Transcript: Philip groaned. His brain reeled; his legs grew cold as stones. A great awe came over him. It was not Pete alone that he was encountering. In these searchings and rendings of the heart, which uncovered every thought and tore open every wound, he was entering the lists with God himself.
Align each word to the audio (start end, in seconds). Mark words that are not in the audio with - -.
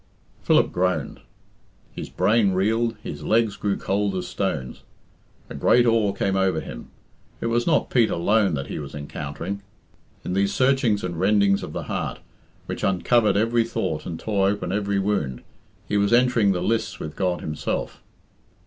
Philip 0.41 0.71
groaned. 0.71 1.19
His 1.93 2.09
brain 2.09 2.53
reeled; 2.53 2.97
his 3.03 3.21
legs 3.23 3.55
grew 3.55 3.77
cold 3.77 4.15
as 4.15 4.27
stones. 4.27 4.81
A 5.47 5.53
great 5.53 5.85
awe 5.85 6.11
came 6.11 6.35
over 6.35 6.59
him. 6.59 6.89
It 7.39 7.45
was 7.53 7.67
not 7.67 7.91
Pete 7.91 8.09
alone 8.09 8.55
that 8.55 8.65
he 8.65 8.79
was 8.79 8.95
encountering. 8.95 9.61
In 10.25 10.33
these 10.33 10.55
searchings 10.55 11.03
and 11.03 11.19
rendings 11.19 11.61
of 11.61 11.73
the 11.73 11.83
heart, 11.83 12.17
which 12.65 12.83
uncovered 12.83 13.37
every 13.37 13.63
thought 13.63 14.07
and 14.07 14.19
tore 14.19 14.49
open 14.49 14.71
every 14.71 14.97
wound, 14.97 15.43
he 15.87 15.97
was 15.97 16.11
entering 16.11 16.51
the 16.51 16.61
lists 16.63 16.99
with 16.99 17.15
God 17.15 17.41
himself. 17.41 18.01